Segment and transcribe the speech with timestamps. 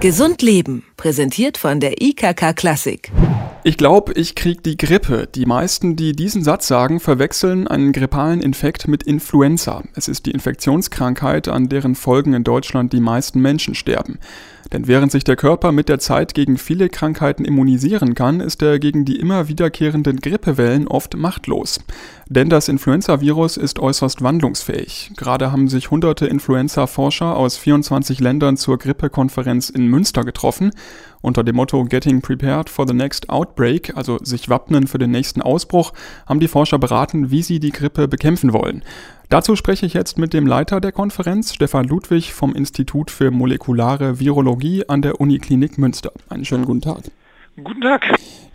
[0.00, 3.12] Gesund Leben, präsentiert von der IKK Klassik.
[3.64, 5.28] Ich glaube, ich krieg die Grippe.
[5.34, 9.84] Die meisten, die diesen Satz sagen, verwechseln einen grippalen Infekt mit Influenza.
[9.94, 14.18] Es ist die Infektionskrankheit, an deren Folgen in Deutschland die meisten Menschen sterben.
[14.72, 18.78] Denn während sich der Körper mit der Zeit gegen viele Krankheiten immunisieren kann, ist er
[18.78, 21.80] gegen die immer wiederkehrenden Grippewellen oft machtlos.
[22.28, 25.12] Denn das Influenza-Virus ist äußerst wandlungsfähig.
[25.16, 30.70] Gerade haben sich hunderte Influenza-Forscher aus 24 Ländern zur Grippekonferenz in Münster getroffen.
[31.22, 35.42] Unter dem Motto Getting Prepared for the Next Outbreak, also sich wappnen für den nächsten
[35.42, 35.92] Ausbruch,
[36.26, 38.82] haben die Forscher beraten, wie sie die Grippe bekämpfen wollen.
[39.30, 44.18] Dazu spreche ich jetzt mit dem Leiter der Konferenz, Stefan Ludwig vom Institut für molekulare
[44.18, 46.10] Virologie an der Uniklinik Münster.
[46.28, 47.04] Einen schönen guten Tag.
[47.62, 48.02] Guten Tag.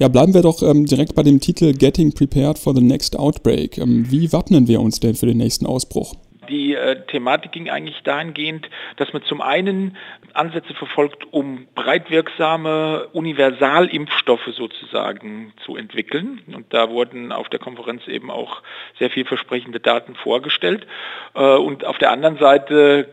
[0.00, 3.78] Ja, bleiben wir doch ähm, direkt bei dem Titel Getting Prepared for the Next Outbreak.
[3.78, 6.16] Ähm, wie wappnen wir uns denn für den nächsten Ausbruch?
[6.48, 9.96] Die äh, Thematik ging eigentlich dahingehend, dass man zum einen
[10.32, 16.42] Ansätze verfolgt, um breitwirksame Universalimpfstoffe sozusagen zu entwickeln.
[16.52, 18.62] Und da wurden auf der Konferenz eben auch
[18.98, 20.86] sehr vielversprechende Daten vorgestellt.
[21.34, 23.08] Äh, und auf der anderen Seite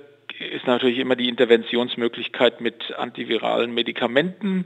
[0.51, 4.65] ist natürlich immer die Interventionsmöglichkeit mit antiviralen Medikamenten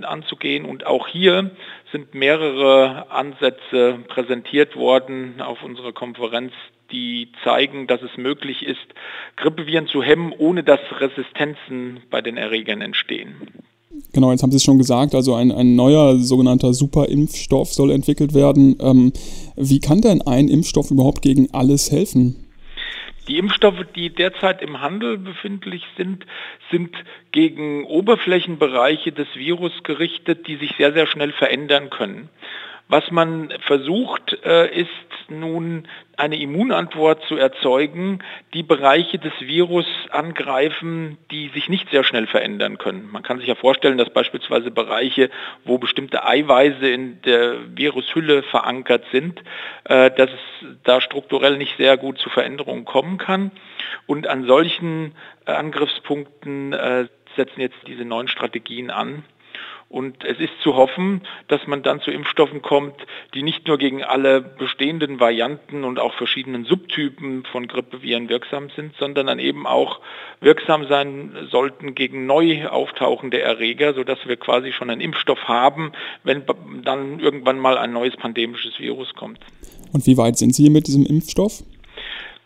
[0.00, 0.64] anzugehen.
[0.64, 1.50] Und auch hier
[1.92, 6.52] sind mehrere Ansätze präsentiert worden auf unserer Konferenz,
[6.90, 8.86] die zeigen, dass es möglich ist,
[9.36, 13.34] Grippeviren zu hemmen, ohne dass Resistenzen bei den Erregern entstehen.
[14.12, 18.34] Genau, jetzt haben Sie es schon gesagt, also ein, ein neuer sogenannter Superimpfstoff soll entwickelt
[18.34, 18.76] werden.
[18.80, 19.12] Ähm,
[19.56, 22.43] wie kann denn ein Impfstoff überhaupt gegen alles helfen?
[23.28, 26.26] Die Impfstoffe, die derzeit im Handel befindlich sind,
[26.70, 26.94] sind
[27.32, 32.28] gegen Oberflächenbereiche des Virus gerichtet, die sich sehr, sehr schnell verändern können.
[32.88, 34.90] Was man versucht, äh, ist
[35.28, 42.26] nun eine Immunantwort zu erzeugen, die Bereiche des Virus angreifen, die sich nicht sehr schnell
[42.26, 43.08] verändern können.
[43.10, 45.30] Man kann sich ja vorstellen, dass beispielsweise Bereiche,
[45.64, 49.42] wo bestimmte Eiweiße in der Virushülle verankert sind,
[49.84, 53.50] äh, dass es da strukturell nicht sehr gut zu Veränderungen kommen kann.
[54.06, 55.14] Und an solchen
[55.46, 56.74] äh, Angriffspunkten
[57.36, 59.24] setzen jetzt diese neuen Strategien an.
[59.94, 62.96] Und es ist zu hoffen, dass man dann zu Impfstoffen kommt,
[63.32, 68.92] die nicht nur gegen alle bestehenden Varianten und auch verschiedenen Subtypen von Grippeviren wirksam sind,
[68.98, 70.00] sondern dann eben auch
[70.40, 75.92] wirksam sein sollten gegen neu auftauchende Erreger, sodass wir quasi schon einen Impfstoff haben,
[76.24, 76.42] wenn
[76.82, 79.38] dann irgendwann mal ein neues pandemisches Virus kommt.
[79.92, 81.62] Und wie weit sind Sie mit diesem Impfstoff?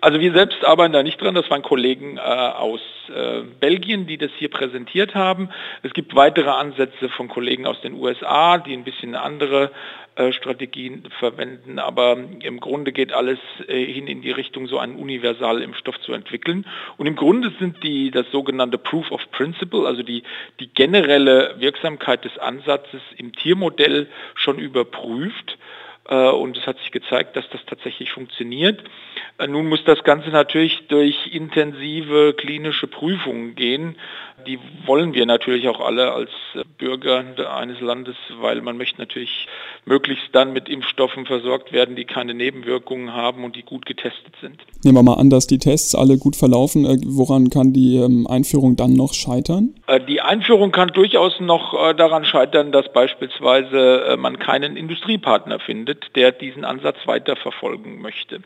[0.08, 2.80] Also wir selbst arbeiten da nicht dran, das waren Kollegen äh, aus
[3.14, 5.50] äh, Belgien, die das hier präsentiert haben.
[5.82, 9.70] Es gibt weitere Ansätze von Kollegen aus den USA, die ein bisschen andere
[10.14, 14.96] äh, Strategien verwenden, aber im Grunde geht alles äh, hin in die Richtung, so einen
[14.96, 16.64] Universalimpfstoff zu entwickeln.
[16.96, 20.22] Und im Grunde sind die das sogenannte Proof of Principle, also die,
[20.58, 25.58] die generelle Wirksamkeit des Ansatzes im Tiermodell schon überprüft.
[26.08, 28.82] Äh, und es hat sich gezeigt, dass das tatsächlich funktioniert.
[29.38, 33.96] Äh, nun muss das Ganze natürlich durch intensive klinische Prüfungen gehen.
[34.46, 36.30] Die wollen wir natürlich auch alle als
[36.78, 37.24] Bürger
[37.54, 39.46] eines Landes, weil man möchte natürlich
[39.84, 44.64] möglichst dann mit Impfstoffen versorgt werden, die keine Nebenwirkungen haben und die gut getestet sind.
[44.84, 46.86] Nehmen wir mal an, dass die Tests alle gut verlaufen.
[46.86, 49.75] Äh, woran kann die ähm, Einführung dann noch scheitern?
[50.06, 56.66] Die Einführung kann durchaus noch daran scheitern, dass beispielsweise man keinen Industriepartner findet, der diesen
[56.66, 58.41] Ansatz weiter verfolgen möchte.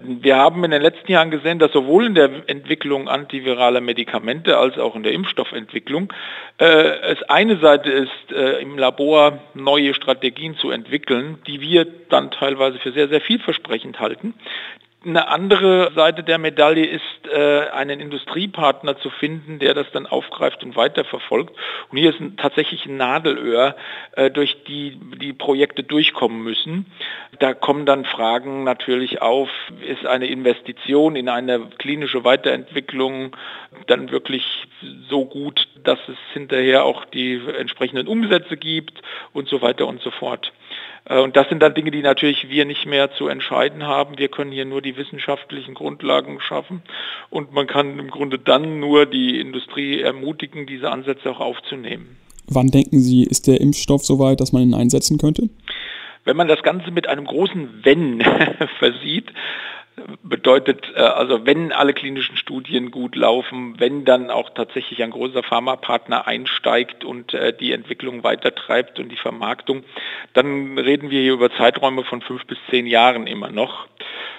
[0.00, 4.76] Wir haben in den letzten Jahren gesehen, dass sowohl in der Entwicklung antiviraler Medikamente als
[4.76, 6.12] auch in der Impfstoffentwicklung
[6.58, 6.64] äh,
[7.12, 12.78] es eine Seite ist, äh, im Labor neue Strategien zu entwickeln, die wir dann teilweise
[12.80, 14.34] für sehr, sehr vielversprechend halten.
[15.04, 20.64] Eine andere Seite der Medaille ist, äh, einen Industriepartner zu finden, der das dann aufgreift
[20.64, 21.54] und weiterverfolgt.
[21.90, 23.76] Und hier ist tatsächlich ein Nadelöhr,
[24.12, 26.86] äh, durch die die Projekte durchkommen müssen.
[27.38, 29.50] Da kommen dann Fragen natürlich auf,
[29.86, 33.36] ist eine Investition in eine klinische Weiterentwicklung
[33.86, 34.44] dann wirklich
[35.08, 39.02] so gut, dass es hinterher auch die entsprechenden Umsätze gibt
[39.32, 40.52] und so weiter und so fort.
[41.04, 44.18] Äh, und das sind dann Dinge, die natürlich wir nicht mehr zu entscheiden haben.
[44.18, 46.82] Wir können hier nur die wissenschaftlichen Grundlagen schaffen
[47.30, 52.16] und man kann im Grunde dann nur die Industrie ermutigen, diese Ansätze auch aufzunehmen.
[52.46, 55.48] Wann denken Sie, ist der Impfstoff soweit, dass man ihn einsetzen könnte?
[56.24, 58.22] Wenn man das Ganze mit einem großen Wenn
[58.78, 59.30] versieht,
[60.22, 65.42] bedeutet äh, also, wenn alle klinischen Studien gut laufen, wenn dann auch tatsächlich ein großer
[65.42, 69.84] Pharmapartner einsteigt und äh, die Entwicklung weitertreibt und die Vermarktung,
[70.32, 73.86] dann reden wir hier über Zeiträume von fünf bis zehn Jahren immer noch.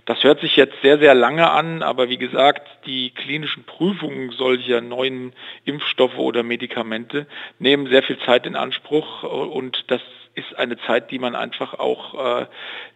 [0.06, 4.82] Das hört sich jetzt sehr, sehr lange an, aber wie gesagt, die klinischen Prüfungen solcher
[4.82, 7.26] neuen Impfstoffe oder Medikamente
[7.58, 10.02] nehmen sehr viel Zeit in Anspruch und das
[10.36, 12.46] ist eine Zeit, die man einfach auch äh,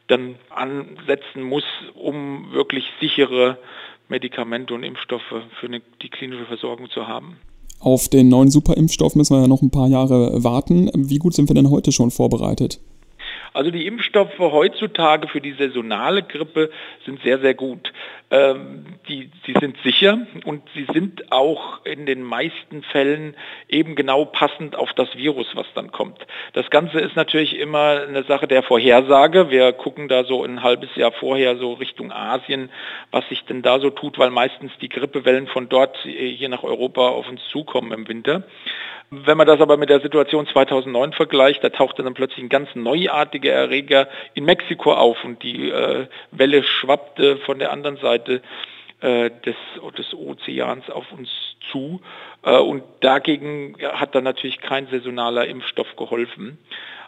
[0.08, 1.64] dann ansetzen muss,
[1.96, 3.58] um wirklich sichere
[4.08, 7.38] Medikamente und Impfstoffe für die klinische Versorgung zu haben.
[7.80, 10.92] Auf den neuen Superimpfstoff müssen wir ja noch ein paar Jahre warten.
[10.96, 12.80] Wie gut sind wir denn heute schon vorbereitet?
[13.60, 16.72] Also die Impfstoffe heutzutage für die saisonale Grippe
[17.06, 17.92] sind sehr, sehr gut.
[18.32, 23.36] Ähm, die, sie sind sicher und sie sind auch in den meisten Fällen
[23.68, 26.26] eben genau passend auf das Virus, was dann kommt.
[26.54, 29.50] Das Ganze ist natürlich immer eine Sache der Vorhersage.
[29.50, 32.70] Wir gucken da so ein halbes Jahr vorher so Richtung Asien,
[33.12, 37.10] was sich denn da so tut, weil meistens die Grippewellen von dort hier nach Europa
[37.10, 38.44] auf uns zukommen im Winter.
[39.12, 42.70] Wenn man das aber mit der Situation 2009 vergleicht, da tauchte dann plötzlich ein ganz
[42.76, 48.44] neuartiger Erreger in Mexiko auf und die äh, Welle schwappte von der anderen Seite
[49.02, 49.56] äh, des,
[49.98, 51.30] des Ozeans auf uns
[51.72, 52.02] zu.
[52.44, 56.60] Äh, und dagegen hat dann natürlich kein saisonaler Impfstoff geholfen.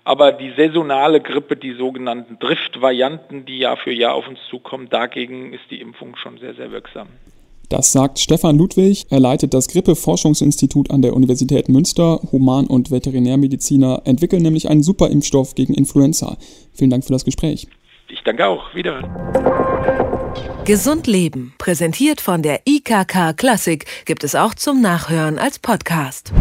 [0.03, 5.53] Aber die saisonale Grippe, die sogenannten Drift-Varianten, die Jahr für Jahr auf uns zukommen, dagegen
[5.53, 7.09] ist die Impfung schon sehr, sehr wirksam.
[7.71, 9.05] Das sagt Stefan Ludwig.
[9.09, 12.19] Er leitet das Grippe-Forschungsinstitut an der Universität Münster.
[12.33, 16.35] Human- und Veterinärmediziner entwickeln nämlich einen Superimpfstoff gegen Influenza.
[16.73, 17.69] Vielen Dank für das Gespräch.
[18.09, 18.75] Ich danke auch.
[18.75, 19.01] Wieder.
[20.65, 26.33] Gesund Leben, präsentiert von der IKK Klassik, gibt es auch zum Nachhören als Podcast.